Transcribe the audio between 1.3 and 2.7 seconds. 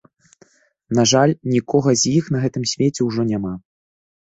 нікога з іх на гэтым